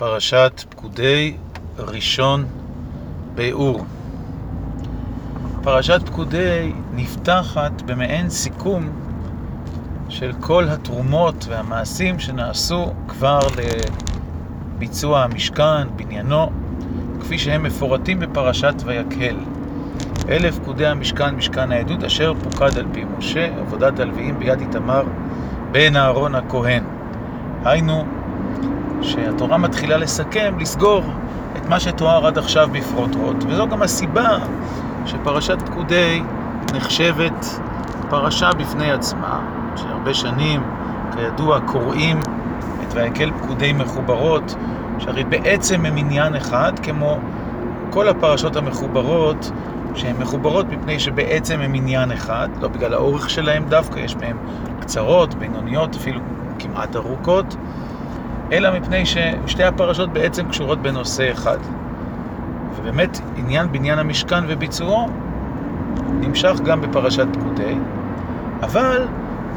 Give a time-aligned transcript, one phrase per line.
[0.00, 1.36] פרשת פקודי
[1.78, 2.44] ראשון
[3.34, 3.84] ביאור.
[5.62, 8.88] פרשת פקודי נפתחת במעין סיכום
[10.08, 13.38] של כל התרומות והמעשים שנעשו כבר
[14.76, 16.50] לביצוע המשכן, בניינו,
[17.20, 19.36] כפי שהם מפורטים בפרשת ויקהל.
[20.28, 25.02] אלה פקודי המשכן, משכן העדות, אשר פוקד על פי משה, עבודת הלוויים ביד איתמר
[25.72, 26.84] בן אהרון הכהן.
[27.64, 28.19] היינו,
[29.02, 31.02] שהתורה מתחילה לסכם, לסגור
[31.56, 34.38] את מה שתואר עד עכשיו בפרוטרוט, וזו גם הסיבה
[35.06, 36.22] שפרשת פקודי
[36.74, 37.60] נחשבת
[38.10, 39.40] פרשה בפני עצמה,
[39.76, 40.62] שהרבה שנים,
[41.16, 42.20] כידוע, קוראים
[42.82, 44.54] את ויקל פקודי מחוברות,
[44.98, 47.18] שהרי בעצם הם עניין אחד, כמו
[47.90, 49.50] כל הפרשות המחוברות,
[49.94, 54.36] שהן מחוברות מפני שבעצם הם עניין אחד, לא בגלל האורך שלהם דווקא, יש מהם
[54.80, 56.20] קצרות, בינוניות, אפילו
[56.58, 57.56] כמעט ארוכות,
[58.52, 61.58] אלא מפני ששתי הפרשות בעצם קשורות בנושא אחד.
[62.76, 65.08] ובאמת עניין בניין המשכן וביצועו
[66.20, 67.74] נמשך גם בפרשת פקודי,
[68.62, 69.06] אבל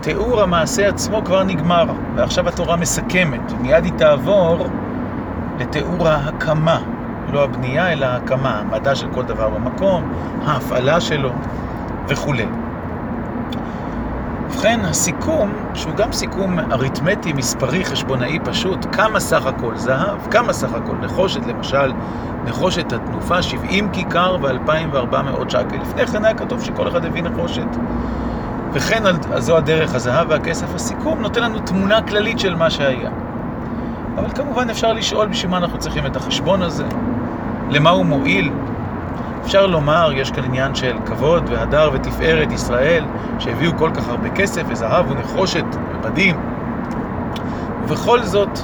[0.00, 1.84] תיאור המעשה עצמו כבר נגמר,
[2.16, 4.66] ועכשיו התורה מסכמת, ומיד היא תעבור
[5.58, 6.80] לתיאור ההקמה,
[7.32, 10.12] לא הבנייה אלא ההקמה, העמדה של כל דבר במקום,
[10.46, 11.30] ההפעלה שלו
[12.08, 12.46] וכולי.
[14.64, 20.72] ובכן, הסיכום, שהוא גם סיכום אריתמטי, מספרי, חשבונאי פשוט, כמה סך הכל זהב, כמה סך
[20.72, 21.92] הכל נחושת, למשל,
[22.44, 25.76] נחושת התנופה, 70 כיכר ו-2,400 שקל.
[25.82, 27.66] לפני כן היה כתוב שכל אחד הביא נחושת.
[28.72, 29.02] וכן
[29.38, 30.74] זו הדרך, הזהב והכסף.
[30.74, 33.10] הסיכום נותן לנו תמונה כללית של מה שהיה.
[34.16, 36.84] אבל כמובן אפשר לשאול בשביל מה אנחנו צריכים את החשבון הזה,
[37.70, 38.50] למה הוא מועיל,
[39.44, 43.04] אפשר לומר, יש כאן עניין של כבוד והדר ותפארת ישראל,
[43.38, 45.64] שהביאו כל כך הרבה כסף וזהב ונחושת
[45.94, 46.36] ובדים.
[47.82, 48.58] ובכל זאת,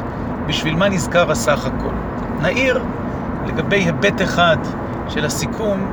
[0.47, 1.95] בשביל מה נזכר הסך הכל?
[2.43, 2.81] נעיר
[3.47, 4.57] לגבי היבט אחד
[5.09, 5.87] של הסיכום,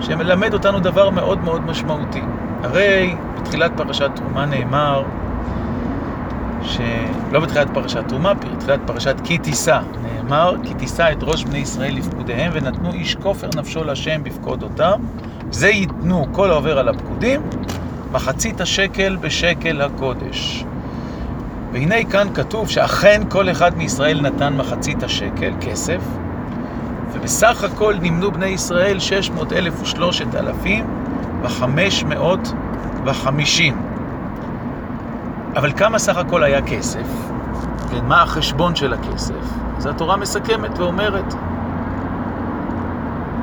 [0.00, 2.22] שמלמד אותנו דבר מאוד מאוד משמעותי.
[2.62, 5.02] הרי בתחילת פרשת תרומה נאמר,
[6.62, 11.96] שלא בתחילת פרשת תרומה, בתחילת פרשת כי תישא, נאמר, כי תישא את ראש בני ישראל
[11.96, 15.00] לפקודיהם, ונתנו איש כופר נפשו להשם בפקודותם,
[15.50, 17.40] זה ייתנו כל העובר על הפקודים,
[18.12, 20.64] מחצית השקל בשקל הקודש.
[21.72, 26.00] והנה כאן כתוב שאכן כל אחד מישראל נתן מחצית השקל, כסף,
[27.12, 30.86] ובסך הכל נמנו בני ישראל שש מאות אלף ושלושת אלפים
[31.42, 32.52] וחמש מאות
[33.04, 33.89] וחמישים.
[35.56, 37.06] אבל כמה סך הכל היה כסף?
[37.90, 39.34] כן, מה החשבון של הכסף?
[39.76, 41.34] אז התורה מסכמת ואומרת,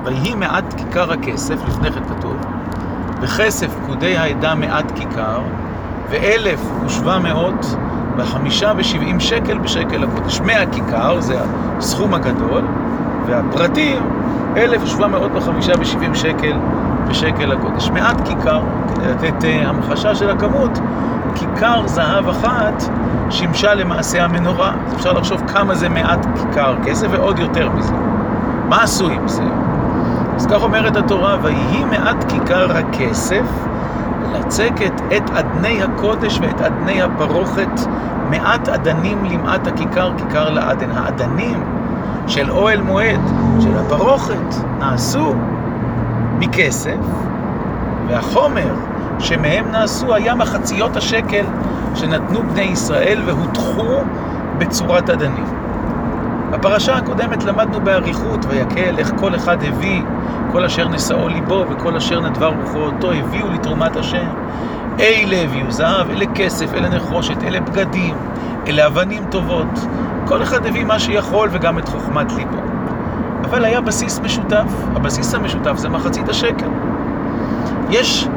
[0.03, 2.35] ויהי מעט כיכר הכסף, לפני כן כתוב,
[3.21, 5.41] וכסף פקודי העדה מעט כיכר,
[6.09, 7.75] ואלף ושבע מאות
[8.17, 10.39] וחמישה ושבעים שקל בשקל הקודש.
[10.39, 11.39] מאה כיכר, זה
[11.77, 12.61] הסכום הגדול,
[13.25, 14.03] והפרטים,
[14.57, 16.57] אלף ושבע מאות וחמישה ושבעים שקל
[17.07, 17.89] בשקל הקודש.
[17.89, 18.61] מעט כיכר,
[18.95, 20.79] כדי לתת uh, המחשה של הכמות,
[21.35, 22.83] כיכר זהב אחת
[23.29, 24.73] שימשה למעשה המנורה.
[24.95, 27.93] אפשר לחשוב כמה זה מעט כיכר כסף ועוד יותר מזה.
[28.69, 29.43] מה עשו עם זה?
[30.35, 33.45] אז כך אומרת התורה, ויהי מעט כיכר הכסף
[34.33, 37.79] לצקת את אדני הקודש ואת אדני הפרוכת,
[38.29, 40.91] מעט אדנים למעט הכיכר, כיכר לאדן.
[40.91, 41.63] האדנים
[42.27, 43.21] של אוהל מועד,
[43.59, 45.33] של הפרוכת, נעשו
[46.39, 46.97] מכסף,
[48.07, 48.73] והחומר
[49.19, 51.45] שמהם נעשו היה מחציות השקל
[51.95, 54.01] שנתנו בני ישראל והוטחו
[54.57, 55.45] בצורת אדנים.
[56.51, 60.01] בפרשה הקודמת למדנו באריכות ויקל איך כל אחד הביא,
[60.51, 64.27] כל אשר נשאו ליבו וכל אשר נדבר רוחו אותו הביאו לתרומת השם.
[64.99, 68.15] אלה הביאו זהב, אלה כסף, אלה נחושת, אלה בגדים,
[68.67, 69.87] אלה אבנים טובות.
[70.25, 72.57] כל אחד הביא מה שיכול וגם את חוכמת ליבו.
[73.43, 76.69] אבל היה בסיס משותף, הבסיס המשותף זה מחצית השקל.
[77.89, 78.27] יש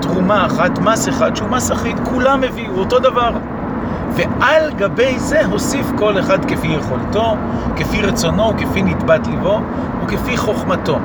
[0.00, 3.30] תרומה אחת, מס אחד, שהוא מס אחיד, כולם הביאו אותו דבר.
[4.10, 7.36] ועל גבי זה הוסיף כל אחד כפי יכולתו,
[7.76, 9.60] כפי רצונו, כפי נתבת ליבו
[10.04, 10.98] וכפי חוכמתו.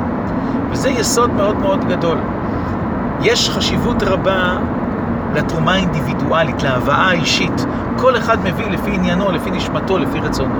[0.71, 2.17] וזה יסוד מאוד מאוד גדול.
[3.21, 4.57] יש חשיבות רבה
[5.35, 7.65] לתרומה האינדיבידואלית, להבאה האישית.
[7.97, 10.55] כל אחד מביא לפי עניינו, לפי נשמתו, לפי רצונו.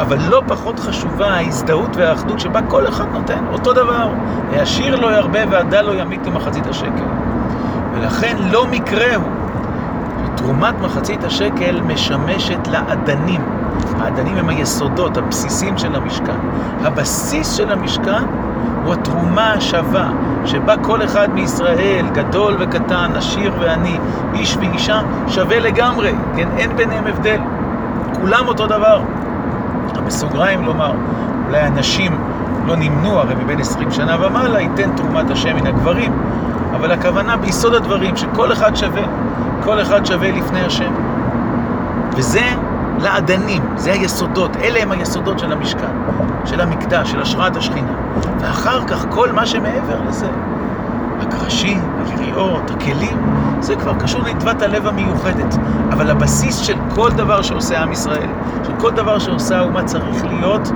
[0.00, 4.08] אבל לא פחות חשובה ההזדהות והאחדות שבה כל אחד נותן אותו דבר.
[4.52, 7.04] העשיר לא ירבה והדל לא ימית למחצית השקל.
[7.94, 9.28] ולכן לא מקרה הוא
[10.26, 13.40] שתרומת מחצית השקל משמשת לאדנים.
[14.00, 16.38] האדנים הם היסודות, הבסיסים של המשכן.
[16.84, 18.24] הבסיס של המשכן
[18.84, 20.10] הוא התרומה השווה,
[20.44, 23.98] שבה כל אחד מישראל, גדול וקטן, עשיר ועני,
[24.34, 26.48] איש ואישה, שווה לגמרי, כן?
[26.56, 27.40] אין ביניהם הבדל.
[28.20, 29.02] כולם אותו דבר.
[30.06, 30.92] בסוגריים לומר,
[31.46, 32.18] אולי הנשים
[32.66, 36.12] לא נמנו הרי מבין עשרים שנה ומעלה, ייתן תרומת השם מן הגברים,
[36.76, 39.02] אבל הכוונה ביסוד הדברים, שכל אחד שווה,
[39.64, 40.92] כל אחד שווה לפני השם.
[42.16, 42.44] וזה
[42.98, 45.92] לעדנים, זה היסודות, אלה הם היסודות של המשכן,
[46.44, 47.92] של המקדש, של השראת השכינה.
[48.40, 50.28] ואחר כך כל מה שמעבר לזה,
[51.20, 53.18] הקרשים, היריעות, הכלים,
[53.60, 55.56] זה כבר קשור לנדבת הלב המיוחדת.
[55.92, 58.28] אבל הבסיס של כל דבר שעושה עם ישראל,
[58.66, 60.72] של כל דבר שעושה האומה צריך להיות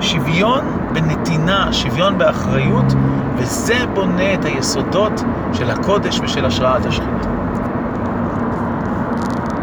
[0.00, 2.94] שוויון בנתינה, שוויון באחריות,
[3.36, 7.29] וזה בונה את היסודות של הקודש ושל השראת השכינה.